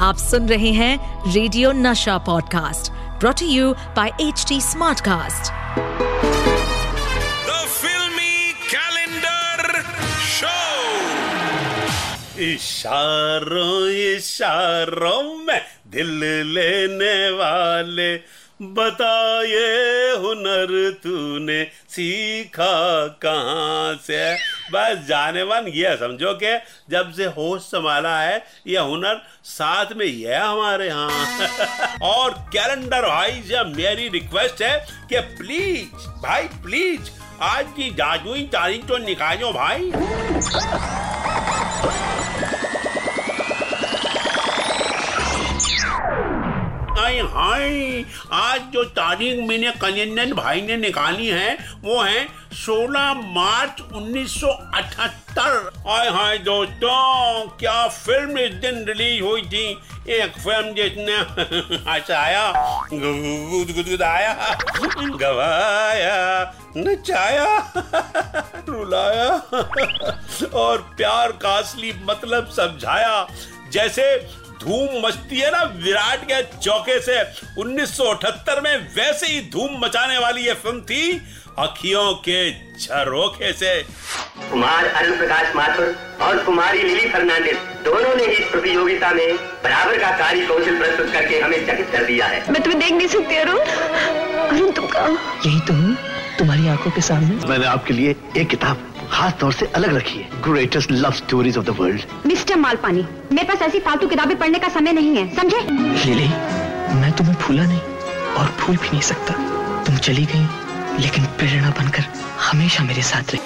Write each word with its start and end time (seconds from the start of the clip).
आप 0.00 0.16
सुन 0.16 0.48
रहे 0.48 0.70
हैं 0.70 1.24
radio 1.32 1.72
Nasha 1.72 2.18
podcast 2.18 2.92
brought 2.92 3.34
you 3.42 3.72
by 3.72 4.08
H 4.08 4.44
T 4.48 4.60
Smartcast 4.60 5.52
The 7.48 7.66
filmi 7.68 8.52
calendar 8.52 9.82
show 10.22 10.56
इशारों 12.42 13.88
इशारों 13.88 15.34
में 15.34 15.60
दिल 15.86 16.24
लेने 16.54 17.30
वाले, 17.30 18.16
बताए 18.62 20.16
हुनर 20.16 20.90
तूने 21.02 21.64
सीखा 21.88 23.06
कहाँ 23.08 23.94
से? 23.94 24.59
बस 24.72 25.06
जाने 25.06 25.42
वन, 25.42 25.68
ये 25.68 25.96
समझो 25.96 26.32
कि 26.34 26.58
जब 26.90 27.12
से 27.12 27.24
होश 27.24 27.62
संभाला 27.62 28.20
है, 28.20 28.44
ये 28.66 28.78
हुनर 28.78 29.22
साथ 29.44 29.86
में 29.96 30.06
ही 30.06 30.22
है 30.22 30.40
हमारे 30.40 30.86
यहाँ। 30.86 31.98
और 32.02 32.30
कैलेंडर 32.52 33.06
वाइज 33.06 33.48
से 33.48 33.64
मेरी 33.64 34.08
रिक्वेस्ट 34.08 34.62
है 34.62 34.86
कि 35.08 35.20
प्लीज़, 35.20 36.06
भाई 36.22 36.42
प्लीज़, 36.42 37.10
आज 37.42 37.66
की 37.76 37.90
जादुई 37.90 38.42
तारीख 38.42 38.86
तो 38.86 38.98
निकालो 38.98 39.52
भाई। 39.52 39.92
हाय 47.10 47.18
हाय। 47.18 48.04
आज 48.32 48.60
जो 48.60 48.84
तारीख 48.84 49.48
मैंने 49.48 49.70
कलिंदन 49.70 50.32
भाई 50.32 50.60
ने 50.60 50.76
निकाली 50.76 51.26
है, 51.26 51.58
वो 51.82 52.02
है 52.02 52.28
16 52.52 53.14
मार्च 53.14 53.80
1978 53.92 55.70
हाय 55.86 56.08
हाय 56.08 56.38
दोस्तों, 56.38 57.48
क्या 57.48 57.88
फ़िल्म 57.88 58.38
इस 58.38 58.54
दिन 58.54 58.84
रिलीज़ 58.84 59.22
हुई 59.22 59.42
थी? 59.42 59.82
एक 60.08 60.38
फ़िल्म 60.38 60.74
जिसने 60.74 61.16
हंसाया 61.90 62.52
गुदगुदाया 62.92 64.56
गवाया, 65.04 66.54
नचाया, 66.76 67.72
रुलाया, 68.68 69.30
और 70.54 70.94
प्यार 70.96 71.32
का 71.32 71.58
असली 71.58 71.92
मतलब 72.02 72.46
समझाया। 72.46 73.28
जैसे 73.72 74.40
धूम 74.60 75.00
मचती 75.04 75.38
है 75.38 75.50
ना 75.50 75.62
विराट 75.76 76.24
के 76.24 76.42
चौके 76.58 76.98
से। 77.00 77.20
1978 77.58 78.60
में 78.64 78.76
वैसे 78.96 79.26
ही 79.26 79.40
धूम 79.52 79.78
मचाने 79.84 80.18
वाली 80.18 80.46
ये 80.46 80.54
फ़िल्म 80.64 80.80
थी 80.80 81.20
अखियों 81.58 82.12
के 82.26 82.50
झरोखे 82.50 83.52
से। 83.52 83.72
कुमार 84.50 84.84
अरुण 84.84 85.16
प्रकाश 85.18 85.54
माथुर 85.56 85.94
और 86.22 86.38
कुमारी 86.44 86.82
लिली 86.82 87.08
फर्नांडिस 87.08 87.56
दोनों 87.84 88.14
ने 88.16 88.24
इस 88.24 88.50
प्रतियोगिता 88.50 89.10
में 89.12 89.36
बराबर 89.64 89.98
का 89.98 90.10
कार्य 90.18 90.46
कौशल 90.46 90.78
प्रस्तुत 90.78 91.12
करके 91.12 91.40
हमें 91.40 91.66
चकित 91.66 91.90
कर 91.92 92.04
दिया 92.04 92.26
है। 92.26 92.44
मैं 92.52 92.62
तुम्हें 92.62 92.80
देख 92.80 92.92
नहीं 92.92 93.08
सकती 93.08 93.36
अरुण। 93.36 93.58
अरुण 93.58 94.70
तुम 94.70 94.86
कहा 94.86 95.08
यही 95.46 95.60
तो 95.60 95.72
हूँ 95.72 95.96
तुम्हारी 96.38 96.68
आँखों 96.68 96.90
के 96.90 97.00
सामने। 97.00 97.48
मैंने 97.48 97.66
आपके 97.66 97.94
लिए 97.94 98.14
एक 98.36 98.48
किताब 98.48 98.89
खास 99.12 99.32
तौर 99.40 99.52
से 99.52 99.66
अलग 99.74 99.94
रखिए 99.96 100.26
greatest 100.44 100.90
love 100.92 101.12
stories 101.12 101.56
of 101.58 101.64
the 101.66 101.76
world 101.78 102.26
mister 102.26 102.56
Malpani 102.56 103.04
मेरे 103.32 103.46
पास 103.48 103.62
ऐसी 103.62 103.80
फालतू 103.86 104.06
किताबें 104.08 104.36
पढ़ने 104.38 104.58
का 104.58 104.68
समय 104.68 104.92
नहीं 104.92 105.16
है 105.16 105.24
समझे? 105.36 105.60
लिली 106.06 106.28
मैं 107.00 107.12
तुम्हें 107.18 107.34
भूला 107.42 107.64
नहीं 107.64 107.80
और 108.38 108.52
भूल 108.60 108.76
भी 108.76 108.88
नहीं 108.88 109.00
सकता। 109.02 109.34
तुम 109.86 109.96
चली 109.98 110.24
गई 110.32 111.02
लेकिन 111.02 111.24
प्रेरणा 111.38 111.70
बनकर 111.78 112.04
हमेशा 112.50 112.84
मेरे 112.84 113.02
साथ 113.02 113.32
रही। 113.32 113.40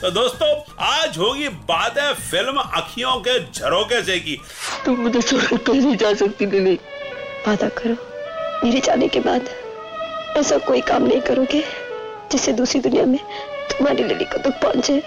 तो 0.00 0.10
दोस्तों 0.10 0.48
आज 0.86 1.18
होगी 1.18 1.48
बात 1.68 1.98
है 1.98 2.12
फ़िल्म 2.14 2.60
अखियों 2.80 3.16
के 3.28 3.38
झरोके 3.52 4.02
से 4.02 4.18
की। 4.20 4.38
तुम 4.84 5.00
मुझे 5.00 5.20
छोड़कर 5.20 5.56
कहीं 5.56 5.80
नहीं 5.80 5.96
जा 5.96 6.12
सकती 6.14 6.46
लिली 6.46 6.74
वादा 7.46 7.68
करो 7.78 7.96
मेरे 8.64 8.80
जाने 8.80 9.08
के 9.08 9.20
बाद 9.20 9.48
ऐसा 10.36 10.58
कोई 10.68 10.80
काम 10.90 11.02
नहीं 11.06 11.20
करोगे 11.22 11.64
जिससे 12.32 12.52
दूसरी 12.52 12.80
दुनिया 12.80 13.04
में 13.06 13.18
तुम्हारी 13.70 14.04
लिली 14.04 14.24
को 14.24 14.38
दुख 14.38 14.60
पहुँचे। 14.62 15.02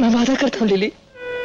मैं 0.00 0.14
वादा 0.14 0.34
करता 0.34 0.58
हूँ, 0.58 0.68
लिली। 0.68 0.92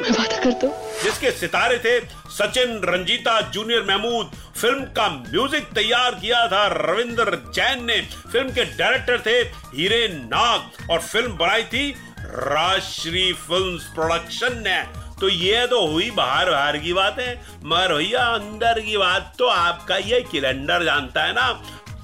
मैं 0.01 0.11
वादा 0.11 0.37
करता 0.43 0.67
हूँ। 0.67 0.83
जिसके 1.03 1.31
सितारे 1.31 1.77
थे 1.79 1.99
सचिन 2.31 2.79
रंजीता 2.85 3.39
जूनियर 3.51 3.83
महमूद। 3.83 4.31
फ़िल्म 4.55 4.83
का 4.95 5.07
म्यूज़िक 5.09 5.63
तैयार 5.75 6.15
किया 6.15 6.45
था 6.47 6.65
रविंद्र 6.71 7.41
जैन 7.55 7.83
ने। 7.85 8.01
फ़िल्म 8.31 8.49
के 8.49 8.63
डायरेक्टर 8.77 9.19
थे 9.25 9.37
हीरे 9.77 10.07
नाग 10.07 10.91
और 10.91 10.99
फ़िल्म 11.01 11.37
बनाई 11.37 11.63
थी 11.63 11.89
राजश्री 12.19 13.31
फिल्म्स 13.41 13.83
प्रोडक्शन 13.95 14.61
ने। 14.67 14.81
तो 15.19 15.29
ये 15.29 15.65
तो 15.67 15.85
हुई 15.87 16.09
बाहर 16.11 16.49
बाहर 16.49 16.77
की 16.77 16.93
बात। 16.93 17.19
है 17.19 17.33
मगर 17.63 17.93
भैया, 17.93 18.21
अंदर 18.21 18.79
की 18.79 18.97
बात 18.97 19.33
तो 19.39 19.47
आपका 19.47 19.97
ये 19.97 20.21
कैलेंडर 20.31 20.83
जानता 20.83 21.23
है 21.23 21.33
ना। 21.33 21.47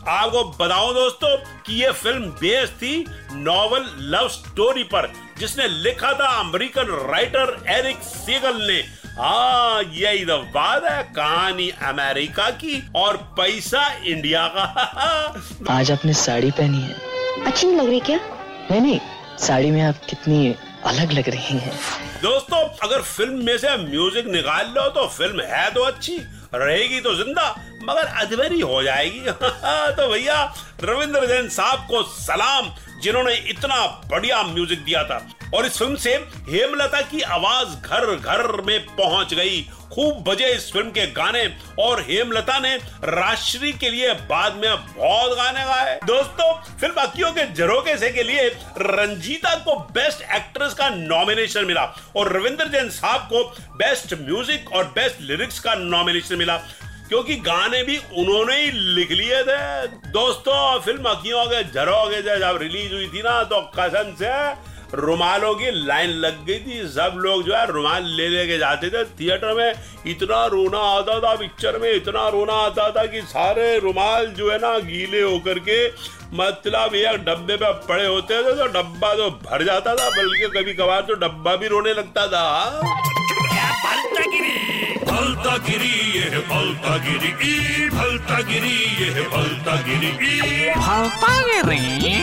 आपको 0.10 0.44
बताऊँ 0.60 0.94
दोस्तों 0.94 1.36
कि 1.66 1.74
ये 1.82 1.92
फ़िल्म 1.92 2.30
बेस्ड 2.40 2.74
थी 2.74 3.06
नॉवल 3.34 3.86
लव 4.14 4.28
स्टोरी 4.28 4.84
पर 4.84 5.12
जिसने 5.40 5.68
लिखा 5.68 6.12
था 6.14 6.28
अमेरिकन 6.40 6.88
राइटर 7.12 7.56
एरिक 7.70 7.98
सीगल 8.04 8.62
ने। 8.68 8.80
हाँ 9.18 9.84
यही 9.84 10.26
तो 10.26 10.38
बात 10.54 10.84
है 10.84 11.04
कहानी 11.16 11.70
अमेरिका 11.84 12.50
की 12.50 12.82
और 12.96 13.18
पैसा 13.38 13.88
इंडिया 14.06 14.48
का। 14.48 14.64
आज 15.70 15.92
आपने 15.92 16.14
साड़ी 16.14 16.52
पहनी 16.52 16.82
है। 16.82 16.96
अच्छी 17.46 17.68
नहीं 17.68 17.78
लग 17.78 17.90
रही 17.90 18.00
क्या? 18.00 18.20
नहीं 18.72 18.82
नहीं 18.82 19.00
साड़ी 19.40 19.72
में 19.72 19.82
आप 19.82 20.06
कितनी 20.10 20.56
अलग 20.86 21.12
लग 21.12 21.30
रही 21.30 21.58
हैं। 21.58 21.74
दोस्तों 22.22 22.58
अगर 22.84 23.02
फ़िल्म 23.02 23.46
में 23.46 23.58
से 23.58 23.76
म्यूज़िक 23.78 24.26
निकाल 24.28 24.74
लो 24.76 24.88
तो 24.90 25.08
फ़िल्म 25.08 25.42
है 25.48 25.70
तो 25.74 25.84
अच्छी 25.84 26.18
रहेगी 26.56 27.00
तो 27.02 27.14
ज़िंदा 27.16 27.50
मगर 27.84 28.06
अधूरी 28.06 28.60
हो 28.62 28.84
जाएगी। 28.84 29.20
तो 29.96 30.08
भैया, 30.08 30.56
रविंद्र 30.84 31.26
जैन 31.28 31.50
साहब 31.50 31.80
को 31.80 32.04
सलाम, 32.04 32.72
जिन्होंने 33.02 33.36
इतना 33.36 33.86
बढ़िया 33.86 34.44
म्यूज़िक 34.44 34.84
दिया 34.84 35.04
था। 35.04 35.28
और 35.56 35.66
इस 35.66 35.78
फ़िल्म 35.78 35.96
से 35.96 36.14
हेमलता 36.50 37.02
की 37.02 37.22
आवाज़ 37.22 37.68
घर 37.68 38.16
घर 38.16 38.62
में 38.62 38.80
पहुँच 38.86 39.34
गई। 39.34 39.70
खूब 39.94 40.24
बजे 40.30 40.46
इस 40.46 40.72
फ़िल्म 40.74 40.90
के 40.90 41.06
गाने, 41.08 41.56
और 41.80 42.02
हेमलता 42.02 42.60
ने 42.60 42.76
राजश्री 43.04 43.74
के 43.74 43.90
लिए 43.90 44.14
बाद 44.14 44.54
में 44.54 44.78
बहुत 44.78 45.32
गाने 45.32 45.66
गाए। 45.66 46.00
दोस्तों, 46.04 46.54
फ़िल्म 46.80 46.96
अक्कियों 46.96 47.32
के 47.32 47.54
झरोके 47.54 47.98
से 47.98 48.10
के 48.10 48.24
लिए 48.24 48.48
रंजीता 48.78 49.56
को 49.56 49.76
बेस्ट 49.76 50.22
एक्ट्रेस 50.32 50.74
का 50.74 50.90
नॉमिनेशन 50.90 51.66
मिला। 51.66 51.84
और 52.16 52.34
रविंद्र 52.38 52.68
जैन 52.68 52.90
साहब 52.90 53.22
को 53.22 53.44
बेस्ट 53.76 54.14
म्यूज़िक 54.14 54.74
और 54.74 54.84
बेस्ट 54.84 55.22
लिरिक्स 55.22 55.60
का 55.60 55.74
नॉमिनेशन 55.74 56.36
मिला। 56.36 56.62
क्योंकि 57.12 57.36
गाने 57.38 57.82
भी 57.84 57.98
उन्होंने 58.18 58.56
ही 58.56 58.70
लिख 58.96 59.10
लिए 59.12 59.42
थे। 59.44 59.88
दोस्तों, 60.10 60.80
फ़िल्म 60.80 61.04
अखियों 61.06 61.46
के 61.46 61.64
झरोके 61.64 62.22
से 62.22 62.38
जब 62.40 62.58
रिलीज़ 62.62 62.94
हुई 62.94 63.08
थी 63.08 63.22
ना 63.22 63.44
तो 63.46 63.60
कसम 63.76 64.14
से 64.20 64.30
रुमालों 64.98 65.54
की 65.56 65.72
लाइन 65.88 66.10
लग 66.20 66.46
गई 66.46 66.60
थी। 66.60 66.88
सब 66.90 67.18
लोग 67.18 67.44
जो 67.44 67.56
है 67.56 67.66
रुमाल 67.68 68.06
ले 68.12 68.28
लेके 68.30 68.58
जाते 68.58 68.90
थे। 68.90 69.04
थिएटर 69.20 69.54
में 69.54 69.74
इतना 70.08 70.46
रोना 70.46 70.80
आता 70.90 71.20
था, 71.20 71.36
पिक्चर 71.36 71.78
में 71.80 71.92
इतना 71.92 72.28
रोना 72.30 72.54
आता 72.64 72.90
था 72.92 73.06
कि 73.06 73.22
सारे 73.28 73.78
रुमाल 73.80 74.26
जो 74.30 74.52
है 74.52 74.58
ना, 74.60 74.78
गीले 74.80 75.22
होकर 75.22 75.60
के 75.60 75.88
मतलब 76.36 76.96
एक 76.96 77.24
डब्बे 77.26 77.56
पे 77.58 77.74
पड़े 77.88 78.06
होते 78.06 78.42
थे 78.44 78.56
तो 78.56 78.68
डब्बा 78.72 79.14
तो 79.16 79.30
भर 79.42 79.64
जाता 79.64 79.96
था, 79.96 80.10
बल्कि 80.12 80.48
कभी 80.54 80.74
कभार 80.74 81.02
तो 81.02 81.14
डब्बा 81.20 81.56
भी 81.56 81.68
रोने 81.68 81.94
लगता 81.94 82.28
था। 82.28 83.01
भलता 85.06 85.56
गिरी 85.68 85.94
ये 86.18 86.24
है 86.34 86.40
भलता 86.50 86.96
गिरी 87.06 87.30
ई 87.50 87.90
भलता 87.90 88.40
गिरी 88.50 88.74
ये 89.02 89.10
है 89.18 89.24
भलता 89.30 89.76
गिरी 89.88 90.08
ई। 90.08 90.70
भलता 90.78 91.34
गिरी 91.48 92.16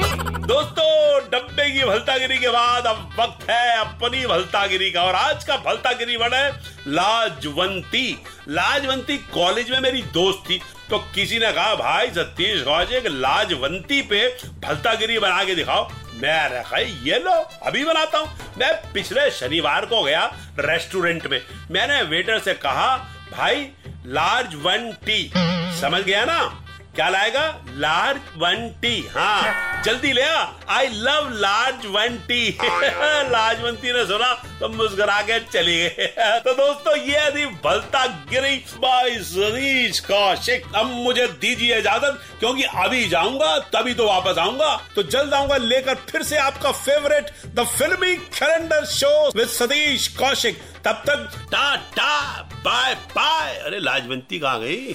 दोस्तों 0.46 0.86
डब्बे 1.32 1.68
की 1.70 1.84
भलतागिरी 1.84 2.38
के 2.38 2.48
बाद 2.48 2.86
अब 2.86 3.10
वक्त 3.18 3.50
है 3.50 3.78
अपनी 3.78 4.24
भलतागिरी 4.26 4.90
का 4.90 5.02
और 5.02 5.14
आज 5.14 5.44
का 5.44 5.56
भलतागिरी 5.66 6.16
वर्ड 6.16 6.34
है 6.34 6.48
लाजवंती। 6.88 8.06
लाजवंती 8.48 9.16
कॉलेज 9.34 9.70
में 9.70 9.80
मेरी 9.80 10.02
दोस्त 10.14 10.42
थी 10.50 10.60
तो 10.90 10.98
किसी 11.14 11.38
ने 11.38 11.52
कहा 11.52 11.74
भाई 11.74 12.10
सतीश 12.18 12.62
गौज 12.64 12.92
एक 13.00 13.06
लाजवंती 13.06 14.00
पे 14.12 14.26
भलतागिरी 14.64 15.18
बना 15.18 15.42
के 15.44 15.54
दिखाओ। 15.54 15.88
मैं 16.18 16.48
रखा 16.48 16.76
ये 16.76 17.18
लो, 17.18 17.50
अभी 17.62 17.84
बनाता 17.84 18.18
हूँ। 18.18 18.28
मैं 18.58 18.92
पिछले 18.92 19.30
शनिवार 19.30 19.86
को 19.86 20.02
गया 20.02 20.24
रेस्टोरेंट 20.58 21.26
में। 21.26 21.42
मैंने 21.70 22.02
वेटर 22.02 22.38
से 22.38 22.54
कहा, 22.54 22.96
भाई, 23.32 23.70
लार्ज 24.06 24.54
वन 24.54 24.92
टी। 24.92 25.32
समझ 25.80 26.02
गया 26.02 26.24
ना? 26.24 26.64
क्या 26.94 27.08
लाएगा? 27.08 27.64
लार्ज 27.68 28.20
वन 28.36 28.68
टी 28.82 29.08
हाँ। 29.14 29.67
जल्दी 29.84 30.12
ले 30.12 30.22
आ। 30.22 30.44
I 30.68 30.88
love 30.92 31.28
large 31.40 31.84
one 31.86 32.16
tea 32.28 32.48
Lajwanti 33.30 33.92
ने 33.92 34.04
सुना 34.06 34.32
तो 34.60 34.68
मुस्कुरा 34.68 35.20
के 35.22 35.38
चली 35.52 35.76
गए। 35.78 36.06
तो 36.44 36.52
दोस्तों 36.54 36.96
ये 36.98 37.30
थी 37.30 37.46
भलता 37.64 38.04
गिरी 38.30 38.56
बाई 38.78 39.16
सतीश 39.24 40.00
कौशिक 40.10 40.66
अब 40.76 40.86
मुझे 40.86 41.26
दीजिए 41.40 41.78
इजाज़त 41.78 42.20
क्योंकि 42.40 42.62
अभी 42.84 43.04
जाऊँगा 43.08 43.56
तभी 43.74 43.94
तो 43.94 44.06
वापस 44.06 44.38
आऊँगा। 44.38 44.74
तो 44.94 45.02
जल्द 45.14 45.34
आऊँगा 45.34 45.56
लेकर 45.56 45.94
फिर 46.10 46.22
से 46.22 46.36
आपका 46.38 46.72
favourite 46.72 47.30
the 47.54 47.66
filmi 47.78 48.14
calendar 48.38 48.84
show 48.96 49.12
with 49.36 49.48
Satish 49.48 50.08
Kaushik 50.18 50.60
तब 50.84 51.02
तक 51.06 51.30
टाटा 51.52 52.42
बाय 52.64 52.94
बाय 53.16 53.56
अरे 53.56 53.78
लाजवंती 53.80 54.38
कहाँ 54.38 54.60
गई? 54.60 54.94